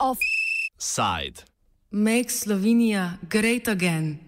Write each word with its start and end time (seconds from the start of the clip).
Offside. 0.00 1.44
Make 1.92 2.28
Slovenia 2.30 3.18
great 3.28 3.68
again. 3.68 4.25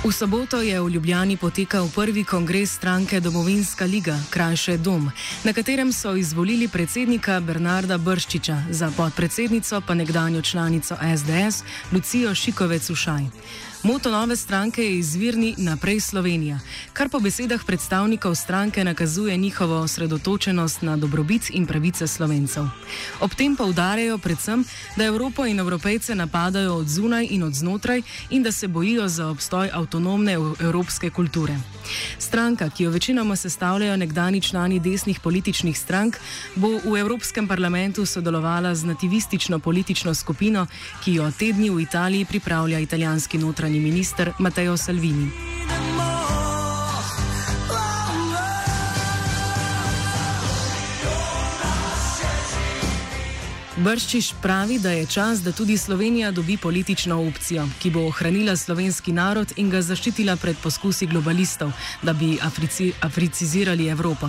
V 0.00 0.08
soboto 0.08 0.64
je 0.64 0.80
v 0.80 0.96
Ljubljani 0.96 1.36
potekal 1.36 1.84
prvi 1.92 2.24
kongres 2.24 2.72
stranke 2.72 3.20
Domovinska 3.20 3.84
liga, 3.84 4.16
krajše 4.30 4.80
Dom, 4.80 5.10
na 5.44 5.52
katerem 5.52 5.92
so 5.92 6.14
izvolili 6.16 6.68
predsednika 6.68 7.40
Bernarda 7.40 7.98
Brščiča, 7.98 8.62
za 8.70 8.88
podpredsednico 8.96 9.80
pa 9.86 9.94
nekdanjo 9.94 10.42
članico 10.42 10.96
SDS 10.96 11.64
Lucijo 11.92 12.30
Šikovec-Ušaj. 12.30 13.28
Moto 13.82 14.10
nove 14.10 14.36
stranke 14.36 14.84
je 14.84 14.98
izvirni 14.98 15.54
Naprej 15.58 16.00
Slovenija, 16.00 16.58
kar 16.92 17.08
po 17.08 17.20
besedah 17.20 17.64
predstavnikov 17.64 18.34
stranke 18.34 18.84
nakazuje 18.84 19.36
njihovo 19.36 19.76
osredotočenost 19.76 20.82
na 20.82 20.96
dobrobit 20.96 21.50
in 21.50 21.66
pravice 21.66 22.06
slovencev. 22.06 22.64
Ob 23.20 23.34
tem 23.34 23.56
pa 23.56 23.64
udarjajo 23.64 24.18
predvsem, 24.18 24.64
da 24.96 25.04
Evropo 25.04 25.46
in 25.46 25.60
evropejce 25.60 26.14
napadajo 26.14 26.74
od 26.74 26.88
zunaj 26.88 27.26
in 27.30 27.42
od 27.42 27.54
znotraj 27.54 28.02
in 28.30 28.42
da 28.42 28.52
se 28.52 28.68
bojijo 28.68 29.08
za 29.08 29.28
obstoj 29.28 29.70
avtonomne 29.72 30.32
evropske 30.60 31.10
kulture. 31.10 31.56
Stranka, 32.18 32.70
ki 32.70 32.84
jo 32.84 32.90
večinoma 32.90 33.36
sestavljajo 33.36 33.96
nekdani 33.96 34.40
člani 34.40 34.80
desnih 34.80 35.20
političnih 35.20 35.78
strank, 35.78 36.16
bo 36.54 36.68
v 36.84 37.00
Evropskem 37.00 37.48
parlamentu 37.48 38.06
sodelovala 38.06 38.74
z 38.74 38.84
nativistično 38.84 39.58
politično 39.58 40.14
skupino, 40.14 40.66
ki 41.04 41.14
jo 41.14 41.30
tedni 41.38 41.70
v 41.70 41.80
Italiji 41.80 42.24
pripravlja 42.24 42.78
italijanski 42.78 43.38
notranji 43.38 43.69
zunani 43.70 43.80
minister 43.80 44.34
Matteo 44.38 44.76
Salvini. 44.76 45.30
Brščiš 53.80 54.34
pravi, 54.42 54.76
da 54.78 54.90
je 54.92 55.06
čas, 55.06 55.40
da 55.42 55.52
tudi 55.52 55.76
Slovenija 55.78 56.30
dobi 56.30 56.56
politično 56.56 57.16
opcijo, 57.28 57.62
ki 57.80 57.90
bo 57.90 58.02
ohranila 58.06 58.52
slovenski 58.56 59.12
narod 59.12 59.54
in 59.56 59.70
ga 59.72 59.80
zaščitila 59.80 60.34
pred 60.36 60.58
poskusi 60.60 61.06
globalistov, 61.08 61.72
da 62.02 62.12
bi 62.12 62.36
Africi, 62.42 62.90
africizirali 63.00 63.86
Evropo. 63.88 64.28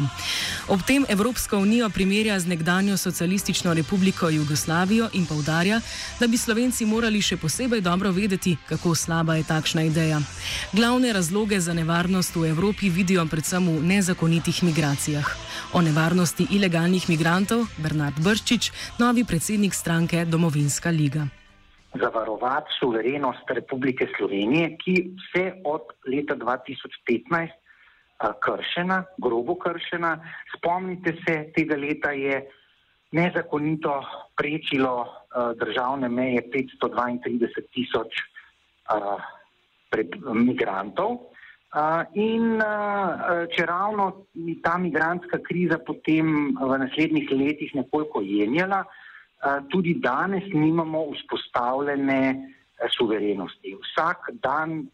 Ob 0.67 0.85
tem 0.88 1.05
Evropsko 1.09 1.58
unijo 1.58 1.89
primerja 1.89 2.39
z 2.39 2.47
nekdanjo 2.47 2.97
socialistično 2.97 3.73
republiko 3.73 4.30
Jugoslavijo 4.30 5.09
in 5.13 5.25
povdarja, 5.25 5.81
da 6.19 6.27
bi 6.27 6.38
Slovenci 6.38 6.86
morali 6.86 7.21
še 7.21 7.38
posebej 7.38 7.81
dobro 7.81 8.11
vedeti, 8.11 8.55
kako 8.69 8.95
slaba 8.95 9.36
je 9.36 9.43
takšna 9.43 9.83
ideja. 9.83 10.21
Glavne 10.71 11.13
razloge 11.13 11.59
za 11.59 11.73
nevarnost 11.73 12.36
v 12.36 12.45
Evropi 12.53 12.89
vidijo 12.89 13.27
predvsem 13.27 13.67
v 13.67 13.83
nezakonitih 13.83 14.63
migracijah. 14.63 15.36
O 15.73 15.81
nevarnosti 15.81 16.47
ilegalnih 16.52 17.09
migrantov 17.09 17.67
Bernard 17.77 18.19
Brščič, 18.19 18.71
novi 18.99 19.23
predsednik 19.23 19.41
predsednik 19.42 19.73
stranke 19.73 20.22
Domovinska 20.25 20.92
liga. 20.94 21.25
Zavarovati 21.97 22.70
suverenost 22.80 23.50
Republike 23.50 24.06
Slovenije, 24.14 24.78
ki 24.78 24.94
vse 25.17 25.45
od 25.66 25.81
leta 26.06 26.36
2015 26.38 27.50
kršena, 28.38 29.00
grobo 29.17 29.56
kršena. 29.58 30.11
Spomnite 30.53 31.16
se, 31.25 31.50
tega 31.58 31.73
leta 31.73 32.11
je 32.14 32.38
nezakonito 33.17 33.98
prečilo 34.38 35.09
državne 35.58 36.09
meje 36.09 36.45
532 36.53 37.66
tisoč 37.73 38.22
migrantov. 40.38 41.17
In 42.14 42.61
če 43.58 43.65
ravno 43.65 44.11
ta 44.61 44.77
migranska 44.77 45.42
kriza 45.42 45.82
potem 45.82 46.54
v 46.61 46.83
naslednjih 46.86 47.32
letih 47.32 47.73
nekoliko 47.82 48.21
jenjala, 48.21 48.86
tudi 49.69 49.93
danes 49.93 50.43
nimamo 50.53 51.05
vzpostavljene 51.11 52.21
eh, 52.29 52.89
suverenosti. 52.97 53.75
Vsak 53.81 54.29
dan 54.41 54.85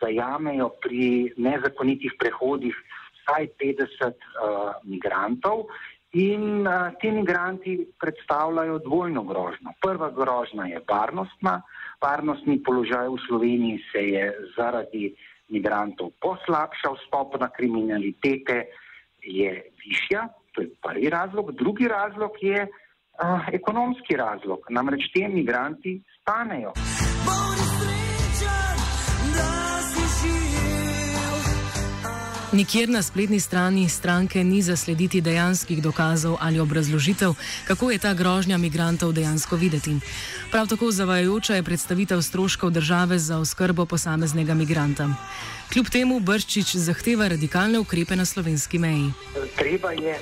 zajamejo 0.00 0.68
pri 0.82 1.32
nezakonitih 1.36 2.14
prehodih 2.18 2.74
vsaj 3.18 3.48
50 3.58 4.06
uh, 4.06 4.78
migrantov 4.86 5.66
in 6.14 6.62
uh, 6.62 6.94
ti 7.00 7.10
migranti 7.10 7.74
predstavljajo 7.98 8.78
dvojno 8.78 9.24
grožno. 9.26 9.74
Prva 9.82 10.10
grožna 10.14 10.68
je 10.70 10.78
varnostna. 10.88 11.62
Varnostni 11.98 12.62
položaj 12.62 13.10
v 13.10 13.18
Sloveniji 13.26 13.82
se 13.90 14.04
je 14.06 14.24
zaradi 14.54 15.10
migrantov 15.50 16.14
poslabšal, 16.22 16.94
stopna 17.08 17.50
kriminalitete 17.50 18.70
je 19.18 19.50
višja, 19.82 20.28
to 20.54 20.62
je 20.62 20.70
prvi 20.82 21.10
razlog. 21.10 21.52
Drugi 21.58 21.88
razlog 21.90 22.38
je, 22.40 22.62
uh, 22.62 22.87
ekonomski 23.52 24.16
razlog. 24.16 24.58
Namreč 24.70 25.12
ti 25.12 25.20
imigranti 25.20 26.02
stanejo. 26.20 26.72
Nikjer 32.52 32.88
na 32.88 33.02
spletni 33.02 33.40
strani 33.40 33.88
stranke 33.88 34.44
ni 34.44 34.62
zaslediti 34.62 35.20
dejanskih 35.20 35.82
dokazov 35.82 36.36
ali 36.40 36.60
obrazložitev, 36.60 37.34
kako 37.66 37.90
je 37.90 37.98
ta 37.98 38.14
grožnja 38.14 38.58
migrantov 38.58 39.12
dejansko 39.12 39.56
videti. 39.56 39.96
Prav 40.50 40.66
tako 40.66 40.90
zavajajoča 40.90 41.54
je 41.54 41.62
predstavitev 41.62 42.22
stroškov 42.22 42.70
države 42.70 43.18
za 43.18 43.38
oskrbo 43.38 43.86
posameznega 43.86 44.54
migranta. 44.54 45.08
Kljub 45.72 45.86
temu 45.92 46.20
Brščič 46.20 46.76
zahteva 46.76 47.28
radikalne 47.28 47.78
ukrepe 47.78 48.16
na 48.16 48.24
slovenski 48.24 48.78
meji. 48.78 49.12
Treba 49.56 49.90
je 49.90 50.18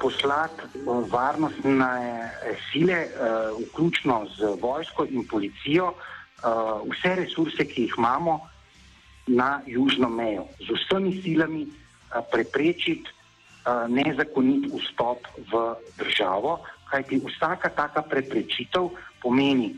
poslati 0.00 0.62
varnostne 1.10 2.30
sile, 2.70 3.06
vključno 3.60 4.26
z 4.36 4.54
vojsko 4.60 5.06
in 5.10 5.26
policijo, 5.30 5.92
vse 6.90 7.14
resurse, 7.14 7.66
ki 7.66 7.82
jih 7.82 7.94
imamo 7.98 8.40
na 9.26 9.60
južno 9.66 10.08
mejo, 10.08 10.46
z 10.58 10.74
vsemi 10.74 11.12
silami 11.22 11.66
preprečiti 12.32 13.10
nezakonit 13.88 14.70
vstop 14.72 15.26
v 15.52 15.74
državo, 15.98 16.58
kajti 16.90 17.20
vsaka 17.26 17.68
taka 17.68 18.02
preprečitev 18.02 18.88
pomeni 19.22 19.76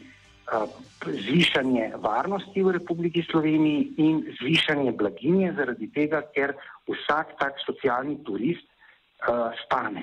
zvišanje 1.06 1.93
varnosti 1.99 2.62
v 2.62 2.72
Republiki 2.78 3.22
Sloveniji 3.22 3.94
in 3.97 4.22
zvišanje 4.41 4.93
blaginje 4.93 5.53
zaradi 5.56 5.91
tega, 5.94 6.22
ker 6.34 6.55
vsak 6.87 7.38
tak 7.38 7.59
socialni 7.67 8.19
turist 8.27 8.69
uh, 9.28 9.53
stane. 9.64 10.03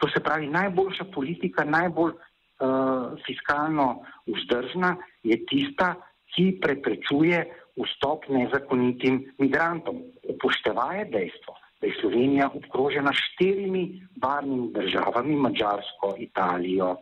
To 0.00 0.08
se 0.08 0.20
pravi, 0.20 0.46
najboljša 0.46 1.04
politika, 1.14 1.64
najbolj 1.64 2.12
uh, 2.12 3.18
fiskalno 3.26 4.04
vzdržna 4.26 4.96
je 5.22 5.38
tista, 5.46 5.94
ki 6.34 6.58
preprečuje 6.62 7.44
vstop 7.78 8.26
nezakonitim 8.28 9.20
migrantom. 9.38 10.02
Upoštevaje 10.28 11.04
dejstvo, 11.04 11.54
da 11.80 11.86
je 11.86 11.94
Slovenija 12.00 12.50
obkrožena 12.54 13.12
štirimi 13.12 14.02
varnimi 14.22 14.72
državami, 14.74 15.36
Mačarsko, 15.36 16.14
Italijo, 16.18 16.90
uh, 16.90 17.00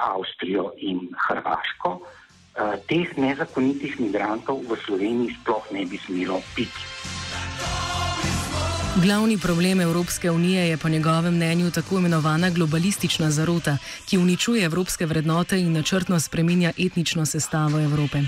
Avstrijo 0.00 0.72
in 0.76 1.08
Hrvaško. 1.28 1.98
Uh, 2.54 2.78
teh 2.88 3.10
nezakonitih 3.18 4.00
migrantov 4.00 4.62
v 4.70 4.78
Sloveniji 4.86 5.36
sploh 5.42 5.72
ne 5.74 5.84
bi 5.86 5.98
smelo 5.98 6.40
biti. 6.56 7.23
Glavni 9.02 9.38
problem 9.38 9.80
Evropske 9.80 10.30
unije 10.30 10.68
je 10.68 10.76
po 10.76 10.88
njegovem 10.88 11.34
mnenju 11.34 11.70
tako 11.70 11.98
imenovana 11.98 12.50
globalistična 12.50 13.30
zarota, 13.30 13.76
ki 14.10 14.18
uničuje 14.18 14.64
evropske 14.64 15.06
vrednote 15.06 15.58
in 15.60 15.72
načrtno 15.72 16.20
spreminja 16.20 16.72
etnično 16.78 17.26
sestavo 17.26 17.80
Evrope. 17.80 18.18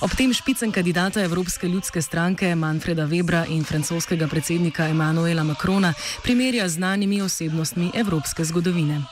Ob 0.00 0.10
tem 0.16 0.32
špicen 0.32 0.72
kandidata 0.72 1.20
Evropske 1.20 1.68
ljudske 1.68 2.02
stranke 2.02 2.54
Manfreda 2.54 3.02
Webra 3.06 3.44
in 3.48 3.64
francoskega 3.64 4.28
predsednika 4.28 4.88
Emanuela 4.88 5.42
Macrona 5.42 5.92
primerja 6.22 6.68
z 6.68 6.72
znanimi 6.72 7.22
osebnostmi 7.22 7.90
evropske 7.94 8.44
zgodovine. 8.44 9.02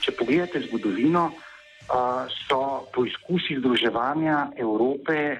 Če 0.00 0.12
pogledate 0.18 0.62
zgodovino, 0.68 1.30
so 2.48 2.88
poizkusi 2.94 3.58
združevanja 3.58 4.50
Evrope 4.56 5.36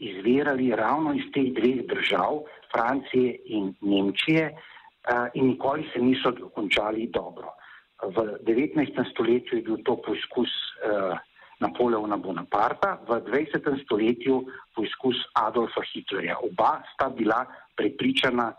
izvirali 0.00 0.72
ravno 0.76 1.14
iz 1.14 1.28
teh 1.34 1.52
dveh 1.54 1.84
držav. 1.86 2.42
Francije 2.72 3.36
in 3.44 3.74
Nemčije 3.80 4.50
in 5.34 5.46
nikoli 5.46 5.88
se 5.92 6.00
niso 6.00 6.30
dokončali 6.30 7.10
dobro. 7.12 7.48
V 8.02 8.16
19. 8.46 9.10
stoletju 9.12 9.58
je 9.58 9.62
bil 9.62 9.76
to 9.84 9.96
poskus 9.96 10.48
Napoleona 11.60 12.16
Bonaparta, 12.16 12.96
v 13.08 13.20
20. 13.28 13.84
stoletju 13.84 14.44
poskus 14.74 15.16
Adolfa 15.36 15.82
Hitlerja. 15.92 16.38
Oba 16.40 16.80
sta 16.94 17.08
bila 17.08 17.44
prepričana 17.76 18.52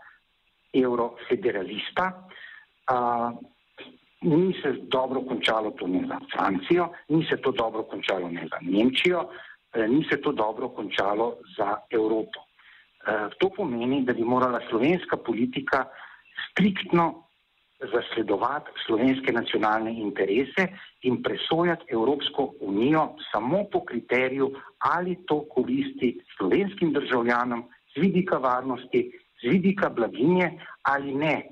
eurofederalista. 0.74 2.28
Ni 4.22 4.54
se 4.62 4.72
dobro 4.86 5.20
končalo 5.26 5.70
to 5.70 5.86
ne 5.86 6.06
za 6.06 6.18
Francijo, 6.30 6.92
ni 7.08 7.26
se 7.26 7.36
to 7.36 7.50
dobro 7.50 7.82
končalo 7.82 8.28
ne 8.30 8.46
za 8.50 8.58
Nemčijo, 8.60 9.28
ni 9.76 10.04
se 10.10 10.20
to 10.20 10.32
dobro 10.32 10.68
končalo 10.68 11.36
za 11.58 11.76
Evropo. 11.90 12.40
Eh, 13.06 13.28
to 13.38 13.50
pomeni, 13.56 14.04
da 14.04 14.12
bi 14.12 14.22
morala 14.22 14.60
slovenska 14.70 15.16
politika 15.16 15.84
striktno 16.50 17.24
zasledovati 17.92 18.70
slovenske 18.86 19.32
nacionalne 19.32 19.92
interese 19.92 20.66
in 21.02 21.22
presojati 21.22 21.84
Evropsko 21.88 22.52
unijo 22.60 23.16
samo 23.32 23.64
po 23.72 23.84
kriteriju, 23.84 24.52
ali 24.78 25.16
to 25.26 25.44
koristi 25.54 26.20
slovenskim 26.36 26.92
državljanom 26.92 27.64
z 27.94 28.00
vidika 28.00 28.36
varnosti, 28.36 29.12
z 29.42 29.48
vidika 29.50 29.88
blaginje 29.88 30.50
ali 30.82 31.14
ne. 31.14 31.42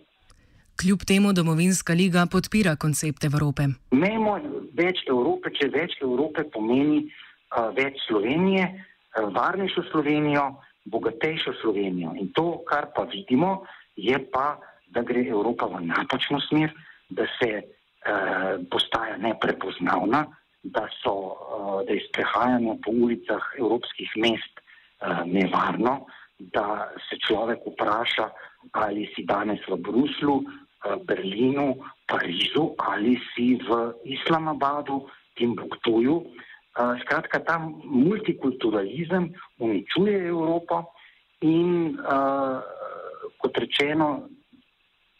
Kljub 0.82 0.98
temu 1.06 1.32
domovinska 1.32 1.92
liga 1.92 2.26
podpira 2.32 2.76
koncept 2.76 3.24
Evrope. 3.24 3.62
Memo 3.90 4.38
več 4.72 5.02
Evrope, 5.08 5.50
če 5.50 5.68
več 5.68 5.98
Evrope 6.02 6.44
pomeni 6.54 6.98
uh, 7.04 7.29
več 7.76 8.00
Slovenije, 8.06 8.66
uh, 8.70 9.30
varnejšo 9.34 9.84
Slovenijo, 9.90 10.44
bogatejšo 10.90 11.54
Slovenijo. 11.60 12.14
In 12.16 12.32
to, 12.36 12.62
kar 12.68 12.90
pa 12.96 13.06
vidimo, 13.10 13.64
je 13.96 14.18
pa, 14.32 14.58
da 14.90 15.02
gre 15.06 15.26
Evropa 15.28 15.68
v 15.70 15.84
napačno 15.86 16.40
smer, 16.48 16.72
da 17.10 17.26
se 17.38 17.50
uh, 17.60 18.62
postaja 18.70 19.18
neprepoznavna, 19.18 20.24
da, 20.62 20.86
so, 21.00 21.14
uh, 21.14 21.82
da 21.86 21.94
je 21.94 22.06
sprehajanje 22.08 22.78
po 22.84 22.94
ulicah 22.94 23.52
evropskih 23.58 24.10
mest 24.16 24.60
uh, 24.60 25.22
nevarno, 25.26 26.06
da 26.38 26.90
se 27.08 27.18
človek 27.26 27.66
vpraša, 27.66 28.30
ali 28.72 29.06
si 29.14 29.24
danes 29.28 29.60
v 29.68 29.76
Bruslu, 29.76 30.40
Eh, 30.80 30.96
Berlinu, 31.04 31.76
Parizu 32.08 32.72
ali 32.80 33.20
si 33.36 33.60
v 33.60 33.92
Islamabadu, 34.08 35.04
Timbuktuju. 35.36 36.16
Eh, 36.24 36.49
skratka, 36.74 37.40
ta 37.40 37.58
multikulturalizem 37.84 39.30
uničuje 39.58 40.28
Evropo 40.28 40.84
in, 41.40 41.98
uh, 41.98 42.60
kot 43.38 43.58
rečeno, 43.58 44.28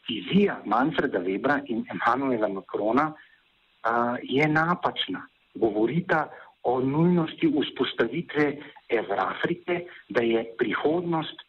vizija 0.08 0.60
Manfreda 0.64 1.18
Webra 1.18 1.60
in 1.66 1.84
Emanuela 1.90 2.48
Macrona 2.48 3.10
uh, 3.10 4.16
je 4.22 4.48
napačna. 4.48 5.26
Govorita 5.54 6.28
o 6.62 6.80
nujnosti 6.80 7.48
vzpostavitve 7.48 8.56
Evrafrike, 8.88 9.86
da 10.08 10.22
je 10.22 10.44
prihodnost 10.58 11.42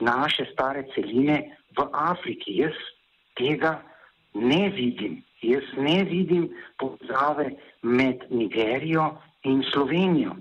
naše 0.00 0.46
stare 0.52 0.84
celine 0.94 1.56
v 1.76 1.88
Afriki. 1.92 2.56
Jaz 2.56 2.78
tega 3.34 3.82
ne 4.34 4.70
vidim. 4.70 5.22
Jaz 5.42 5.66
ne 5.76 6.04
vidim 6.04 6.48
povezave 6.78 7.50
med 7.82 8.22
Nigerijo 8.30 9.18
in 9.42 9.62
Slovenijo. 9.72 10.36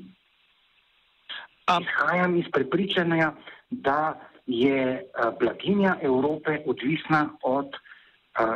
Izhajam 1.81 2.35
iz 2.35 2.45
prepričanja, 2.51 3.33
da 3.69 4.19
je 4.45 5.05
blaginja 5.39 5.97
Evrope 6.01 6.59
odvisna 6.65 7.29
od 7.43 7.69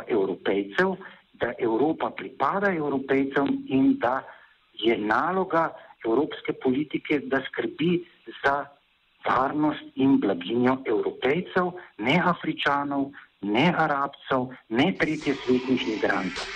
evropejcev, 0.08 0.96
da 1.32 1.52
Evropa 1.58 2.10
pripada 2.10 2.72
evropejcem 2.72 3.64
in 3.68 3.98
da 3.98 4.22
je 4.72 4.98
naloga 4.98 5.72
evropske 6.04 6.52
politike, 6.52 7.18
da 7.18 7.40
skrbi 7.48 8.04
za 8.44 8.64
varnost 9.28 9.84
in 9.94 10.20
blaginjo 10.20 10.78
evropejcev, 10.86 11.72
ne 11.98 12.22
afričanov, 12.24 13.10
ne 13.40 13.74
arabcev, 13.78 14.48
ne 14.68 14.92
tretje 14.98 15.34
svetnih 15.34 15.86
migrantov. 15.88 16.46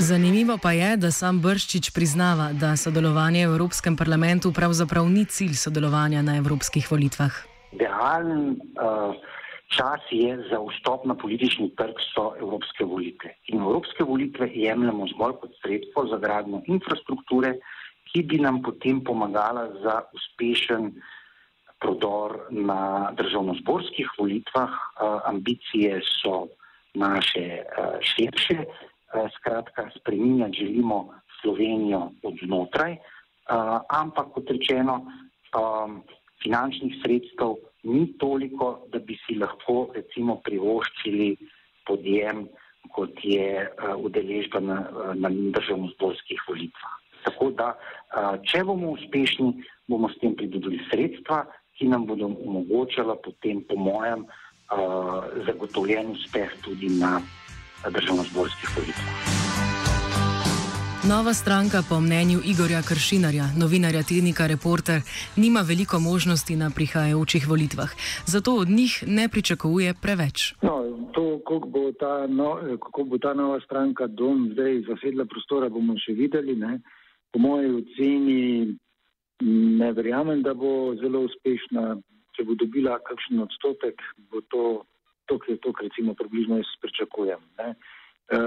Zanimivo 0.00 0.58
pa 0.62 0.70
je, 0.72 0.96
da 0.96 1.08
sam 1.10 1.40
Brščič 1.42 1.90
priznava, 1.90 2.52
da 2.54 2.76
sodelovanje 2.78 3.48
v 3.48 3.56
Evropskem 3.56 3.96
parlamentu 3.98 4.52
pravzaprav 4.54 5.08
ni 5.10 5.24
cilj 5.26 5.56
sodelovanja 5.58 6.22
na 6.22 6.36
evropskih 6.38 6.86
volitvah. 6.86 7.34
Realen 7.80 8.54
uh, 8.78 9.16
čas 9.74 10.06
je 10.14 10.36
za 10.50 10.60
vstop 10.62 11.02
na 11.10 11.16
politični 11.18 11.72
trg 11.74 11.98
so 12.14 12.30
evropske 12.38 12.86
volitve. 12.86 13.34
In 13.50 13.58
evropske 13.58 14.06
volitve 14.06 14.46
jemljemo 14.54 15.08
zgolj 15.16 15.34
kot 15.42 15.58
sredstvo 15.64 16.06
za 16.12 16.22
gradno 16.22 16.62
infrastrukture, 16.70 17.56
ki 18.12 18.22
bi 18.22 18.38
nam 18.38 18.62
potem 18.62 19.02
pomagala 19.02 19.66
za 19.82 20.02
uspešen 20.14 20.92
prodor 21.82 22.38
na 22.50 23.10
državno-zborskih 23.18 24.14
volitvah. 24.18 24.70
Ambicije 25.26 25.98
so 26.22 26.46
naše 26.94 27.66
širše, 28.00 28.62
skratka, 29.36 29.90
spreminjati 29.96 30.58
želimo 30.58 31.08
Slovenijo 31.40 32.10
od 32.22 32.34
znotraj, 32.44 32.96
ampak 33.88 34.32
kot 34.34 34.50
rečeno, 34.50 35.06
finančnih 36.42 36.94
sredstev 37.02 37.54
ni 37.82 38.18
toliko, 38.18 38.86
da 38.92 38.98
bi 38.98 39.16
si 39.26 39.38
lahko 39.38 39.88
recimo 39.94 40.36
privoščili 40.44 41.36
podjem, 41.86 42.48
kot 42.92 43.20
je 43.22 43.68
udeležba 43.96 44.60
na, 44.60 44.78
na 45.14 45.30
državno-zborskih 45.30 46.42
volitvah. 46.48 46.94
Tako 47.24 47.50
da, 47.50 47.72
če 48.44 48.62
bomo 48.64 48.92
uspešni, 48.96 49.64
bomo 49.88 50.08
s 50.08 50.18
tem 50.22 50.36
pridobili 50.36 50.80
sredstva, 50.90 51.44
ki 51.78 51.88
nam 51.88 52.06
bodo 52.06 52.26
omogočala 52.26 53.16
potem, 53.22 53.62
po 53.68 53.76
mojem, 53.76 54.26
zagotovljen 55.46 56.12
uspeh 56.12 56.52
tudi 56.64 56.90
na 57.00 57.18
državno-zborskih 57.86 58.68
volitvah. 58.76 59.48
Nova 61.08 61.32
stranka, 61.34 61.78
po 61.88 62.00
mnenju 62.00 62.38
Igorja 62.52 62.82
Kršinarja, 62.88 63.46
novinarja 63.60 64.02
tednika 64.02 64.46
Reporter, 64.46 65.00
nima 65.36 65.60
veliko 65.60 65.96
možnosti 66.00 66.56
na 66.56 66.68
prihajajočih 66.76 67.48
volitvah, 67.48 67.90
zato 68.26 68.50
od 68.62 68.68
njih 68.68 69.04
ne 69.06 69.28
pričakuje 69.28 69.94
preveč. 70.02 70.54
No, 70.62 70.74
to, 71.14 71.40
kako 71.48 71.68
bo, 71.68 71.92
ta 71.92 72.26
no, 72.26 72.48
kako 72.84 73.04
bo 73.04 73.18
ta 73.18 73.32
nova 73.34 73.60
stranka 73.60 74.06
dom 74.06 74.50
zdaj 74.52 74.82
zasedla 74.88 75.24
prostora, 75.24 75.68
bomo 75.68 75.94
še 75.96 76.12
videli. 76.12 76.56
Ne? 76.56 76.80
Po 77.32 77.38
moji 77.38 77.70
oceni 77.80 78.76
ne 79.80 79.92
verjamem, 79.92 80.42
da 80.42 80.54
bo 80.54 80.94
zelo 81.00 81.24
uspešna. 81.30 81.96
Če 82.36 82.44
bo 82.44 82.54
dobila 82.54 82.98
kakšen 83.08 83.40
odstotek, 83.42 84.02
bo 84.30 84.44
to 84.52 84.64
to, 85.28 85.38
kar 85.38 85.56
to, 85.62 85.72
recimo, 85.82 86.14
približno 86.14 86.60
jaz 86.60 86.72
pričakujem. 86.82 87.40
Ne. 87.58 87.68
E, 87.74 88.38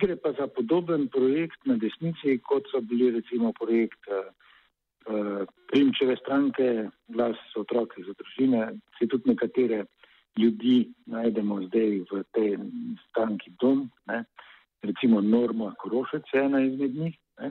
gre 0.00 0.16
pa 0.16 0.32
za 0.38 0.46
podoben 0.46 1.08
projekt 1.08 1.60
na 1.68 1.76
desnici, 1.80 2.38
kot 2.48 2.68
so 2.72 2.80
bili 2.80 3.10
recimo 3.14 3.52
projekt 3.52 4.10
Primčeve 5.68 6.16
stranke, 6.16 6.88
glas 7.12 7.36
otroke 7.56 8.02
za 8.06 8.14
družine, 8.16 8.72
se 8.98 9.06
tudi 9.06 9.28
nekatere 9.28 9.84
ljudi 10.38 10.88
najdemo 11.06 11.60
zdaj 11.66 11.90
v 12.10 12.22
tej 12.32 12.56
stranki 13.10 13.52
dom, 13.60 13.90
ne. 14.08 14.24
recimo 14.82 15.20
Norma 15.20 15.74
Korošec 15.78 16.24
je 16.32 16.40
ena 16.40 16.60
izmed 16.60 16.94
njih. 16.94 17.18
E, 17.40 17.50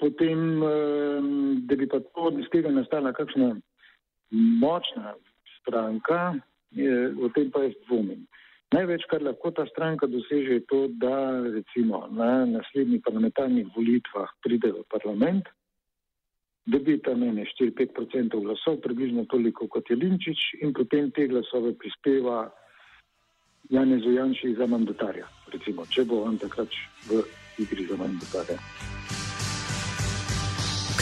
potem, 0.00 0.62
ehm, 0.62 1.66
da 1.66 1.76
bi 1.76 1.88
pa 1.88 2.00
to 2.00 2.30
iz 2.38 2.48
tega 2.52 2.70
nastala 2.70 3.12
kakšna 3.12 3.56
močna 4.62 5.14
stranka, 5.60 6.34
o 7.18 7.28
tem 7.34 7.50
pa 7.50 7.64
jaz 7.66 7.74
dvomim. 7.86 8.26
Največ, 8.72 9.04
kar 9.10 9.20
lahko 9.20 9.50
ta 9.52 9.66
stranka 9.68 10.08
doseže, 10.08 10.60
je 10.60 10.64
to, 10.64 10.86
da 10.96 11.44
recimo 11.44 12.06
na 12.08 12.46
naslednjih 12.48 13.02
parlamentarnih 13.04 13.68
volitvah 13.76 14.30
pride 14.40 14.72
v 14.72 14.84
parlament, 14.88 15.50
dobi 16.66 16.96
tam 17.04 17.22
ene 17.22 17.44
4-5% 17.44 18.40
glasov, 18.40 18.80
približno 18.80 19.26
toliko 19.28 19.68
kot 19.68 19.90
je 19.90 19.96
Linčič 19.96 20.62
in 20.62 20.72
potem 20.72 21.10
te 21.10 21.28
glasove 21.28 21.74
prispeva 21.76 22.46
Janezu 23.70 24.16
Janši 24.16 24.54
za 24.56 24.66
mandatarja, 24.66 25.28
recimo, 25.52 25.84
če 25.86 26.04
bo 26.08 26.24
on 26.24 26.38
takrat 26.40 26.72
v 27.10 27.20
igri 27.60 27.86
za 27.86 28.00
mandatarja. 28.00 28.58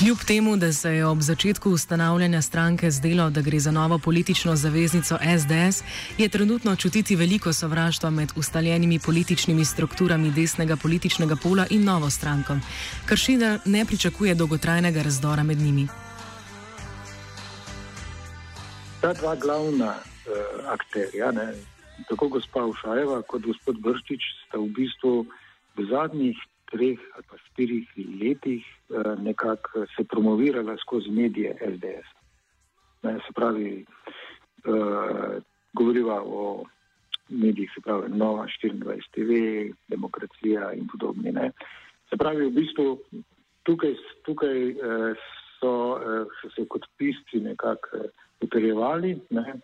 Kljub 0.00 0.18
temu, 0.26 0.56
da 0.56 0.72
se 0.72 0.90
je 0.90 1.06
ob 1.06 1.20
začetku 1.20 1.70
ustanavljanja 1.70 2.42
stranke 2.42 2.90
zdelo, 2.90 3.30
da 3.30 3.40
gre 3.40 3.58
za 3.58 3.70
novo 3.70 3.98
politično 3.98 4.56
zaveznico 4.56 5.18
SDS, 5.38 5.82
je 6.18 6.28
trenutno 6.28 6.76
čutiti 6.76 7.16
veliko 7.16 7.52
sovraštva 7.52 8.10
med 8.10 8.32
ustaljenimi 8.36 8.98
političnimi 8.98 9.64
strukturami 9.64 10.30
desnega 10.30 10.76
političnega 10.76 11.36
pola 11.42 11.66
in 11.70 11.84
novo 11.84 12.10
stranko. 12.10 12.56
Kršina 13.06 13.58
ne 13.64 13.84
pričakuje 13.84 14.34
dolgotrajnega 14.34 15.02
razdora 15.02 15.42
med 15.42 15.58
njimi. 15.58 15.88
Ta 19.00 19.12
dva 19.12 19.36
glavna 19.36 19.94
uh, 19.94 20.72
akterja, 20.72 21.32
ne, 21.32 21.52
tako 22.08 22.28
gospa 22.28 22.64
Ušajeva 22.64 23.22
kot 23.22 23.42
gospod 23.42 23.76
Brščič, 23.80 24.22
sta 24.46 24.58
v 24.58 24.68
bistvu 24.68 25.26
v 25.76 25.86
zadnjih 25.90 26.36
treh 26.70 26.98
ali 27.14 27.24
pa 27.30 27.36
štirih 27.38 27.86
letih 28.22 28.64
eh, 28.64 29.14
nekako 29.22 29.86
se 29.96 30.04
promovirala 30.04 30.76
skozi 30.76 31.10
medije 31.10 31.56
SDS. 31.60 32.08
Ne, 33.02 33.14
se 33.26 33.32
pravi, 33.34 33.84
eh, 34.64 35.40
govoriva 35.72 36.22
o 36.24 36.64
medijih, 37.28 37.70
se 37.74 37.80
pravi 37.80 38.08
Nova 38.08 38.46
24 38.62 39.10
TV, 39.14 39.30
Demokracija 39.88 40.72
in 40.72 40.86
podobni. 40.92 41.32
Ne. 41.32 41.50
Se 42.10 42.16
pravi, 42.16 42.46
v 42.46 42.50
bistvu 42.50 42.98
tukaj, 43.62 43.94
tukaj 44.24 44.70
eh, 44.70 45.14
so, 45.60 45.72
eh, 46.02 46.24
so 46.40 46.50
se 46.56 46.66
kot 46.68 46.86
pisci 46.96 47.40
nekako 47.40 48.04
utrjevali 48.40 49.18
ne, 49.30 49.60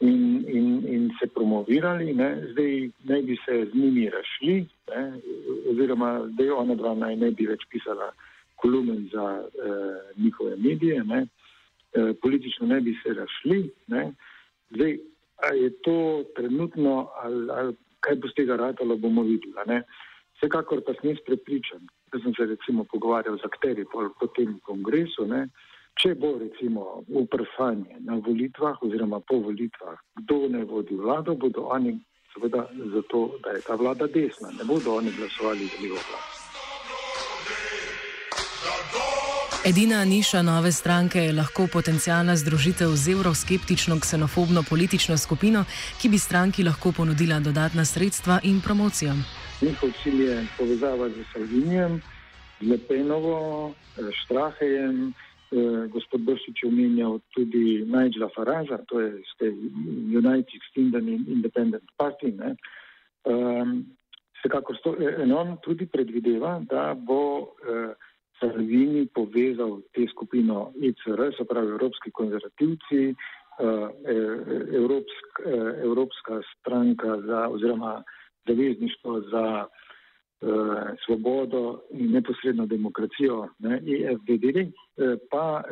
in, 0.00 0.44
in, 0.48 0.66
in 0.88 1.10
se 1.20 1.26
promovirali, 1.26 2.14
ne. 2.14 2.30
zdaj 2.52 2.90
naj 3.04 3.22
bi 3.22 3.36
se 3.44 3.66
z 3.72 3.74
njimi 3.74 4.10
rašli, 4.10 4.66
ne, 4.88 5.02
oziroma 5.70 6.28
zdaj 6.32 6.50
ona 6.50 6.74
dva 6.74 6.94
naj 6.94 7.16
ne 7.16 7.30
bi 7.30 7.46
več 7.46 7.66
pisala 7.70 8.12
kolumen 8.56 9.08
za 9.12 9.26
eh, 9.44 10.12
njihove 10.16 10.56
medije, 10.56 11.04
ne. 11.04 11.26
Eh, 11.92 12.12
politično 12.22 12.66
ne 12.66 12.80
bi 12.80 12.96
se 13.02 13.14
rašli. 13.14 13.70
Ne. 13.86 14.12
Zdaj, 14.70 14.98
je 15.54 15.70
to 15.82 16.24
trenutno, 16.36 17.10
ali, 17.22 17.50
ali 17.50 17.74
kaj 18.00 18.16
bo 18.16 18.28
z 18.28 18.34
tega 18.34 18.56
ratalo, 18.56 18.96
bomo 18.96 19.22
videli. 19.22 19.80
Vsekakor 20.36 20.80
pa 20.86 20.94
sem 20.96 21.10
jaz 21.10 21.20
prepričan, 21.26 21.88
da 22.12 22.20
sem 22.20 22.34
se 22.34 22.46
recimo 22.46 22.84
pogovarjal 22.84 23.36
z 23.38 23.48
akteri 23.48 23.84
po, 23.92 24.08
po 24.20 24.26
tem 24.36 24.60
kongresu, 24.64 25.26
ne, 25.26 25.48
če 26.00 26.14
bo 26.14 26.38
recimo 26.40 27.02
vprašanje 27.08 28.00
na 28.00 28.16
volitvah 28.26 28.82
oziroma 28.82 29.20
po 29.20 29.36
volitvah, 29.44 29.98
kdo 30.22 30.48
ne 30.48 30.64
vodi 30.64 30.96
vlado, 30.96 31.34
bodo 31.34 31.68
oni 31.76 31.98
seveda 32.32 32.66
zato, 32.94 33.30
da 33.44 33.50
je 33.50 33.60
ta 33.66 33.74
vlada 33.74 34.06
desna, 34.06 34.48
ne 34.58 34.64
bodo 34.64 34.94
oni 34.96 35.10
glasovali 35.18 35.66
za 35.66 35.82
njihovo 35.82 36.00
vlado. 36.10 36.40
Edina 39.64 40.04
niša 40.04 40.42
nove 40.42 40.72
stranke 40.72 41.18
je 41.18 41.32
lahko 41.32 41.66
potencijalna 41.72 42.36
združitev 42.36 42.94
z 42.96 43.12
evroskeptično 43.12 44.00
ksenofobno 44.00 44.62
politično 44.70 45.18
skupino, 45.18 45.64
ki 46.00 46.08
bi 46.08 46.18
stranki 46.18 46.64
lahko 46.64 46.92
ponudila 46.96 47.40
dodatna 47.40 47.84
sredstva 47.84 48.40
in 48.42 48.60
promocijo. 48.64 49.12
Njihov 49.62 49.90
cilj 50.02 50.22
je 50.24 50.46
povezava 50.58 51.08
z 51.08 51.24
Salvinijem, 51.32 52.00
Lepenovo, 52.60 53.74
Štrahejem. 54.12 55.12
Eh, 55.50 55.88
gospod 55.90 56.20
Bršič 56.22 56.62
omenjal 56.64 57.18
tudi 57.34 57.82
Nigela 57.82 58.28
Faraža, 58.30 58.78
to 58.86 59.00
je 59.00 59.18
United 60.14 60.62
Kingdom 60.74 61.08
Independent 61.08 61.82
Party. 61.98 62.30
Um, 63.26 63.90
Vsekakor, 64.38 64.78
in 65.22 65.32
on 65.32 65.58
tudi 65.60 65.86
predvideva, 65.90 66.60
da 66.70 66.94
bo 66.94 67.50
eh, 67.66 67.92
Salvini 68.38 69.08
povezal 69.12 69.82
te 69.92 70.06
skupino 70.14 70.70
ECR, 70.78 71.34
se 71.36 71.44
pravi 71.44 71.74
Evropski 71.74 72.10
konzervativci, 72.10 73.00
eh, 73.10 73.88
Evropsk, 74.78 75.42
eh, 75.44 75.82
Evropska 75.82 76.40
stranka 76.54 77.20
za, 77.26 77.48
oziroma 77.48 78.02
zavezništvo 78.46 79.20
za 79.20 79.66
svobodo 81.04 81.82
in 81.92 82.12
neposredno 82.12 82.66
demokracijo, 82.66 83.48
ne, 83.58 83.76
EFDD, 83.76 84.72
pa 85.30 85.62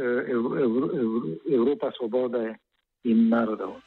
Evropa 1.48 1.90
svobode 1.98 2.54
in 3.04 3.28
narodov. 3.28 3.80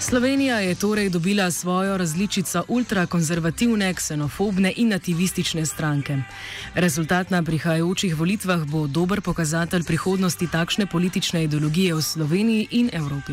Slovenija 0.00 0.56
je 0.56 0.74
torej 0.74 1.10
dobila 1.10 1.50
svojo 1.50 1.96
različico 1.98 2.64
ultrakonzervativne, 2.68 3.94
ksenofobne 3.94 4.72
in 4.76 4.88
nativistične 4.88 5.66
stranke. 5.66 6.16
Rezultat 6.74 7.30
na 7.30 7.42
prihajajočih 7.42 8.18
volitvah 8.18 8.70
bo 8.72 8.86
dober 8.86 9.20
pokazatelj 9.20 9.82
prihodnosti 9.86 10.46
takšne 10.52 10.86
politične 10.86 11.44
ideologije 11.44 11.94
v 11.94 12.02
Sloveniji 12.02 12.68
in 12.70 12.90
Evropi. 12.92 13.32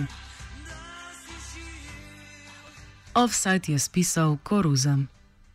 Offside 3.15 3.69
je 3.69 3.79
spisal 3.79 4.37
Koruzam. 4.43 5.07